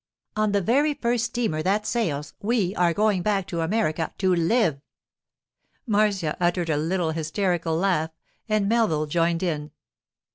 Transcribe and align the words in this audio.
'On 0.35 0.51
the 0.51 0.61
very 0.63 0.95
first 0.95 1.25
steamer 1.25 1.61
that 1.61 1.85
sails, 1.85 2.33
we 2.41 2.75
are 2.75 2.91
going 2.91 3.21
back 3.21 3.45
to 3.45 3.61
America 3.61 4.11
to 4.17 4.33
live!' 4.33 4.81
Marcia 5.85 6.35
uttered 6.39 6.71
a 6.71 6.75
little 6.77 7.11
hysterical 7.11 7.75
laugh, 7.75 8.09
and 8.49 8.67
Melville 8.67 9.05
joined 9.05 9.43
in. 9.43 9.69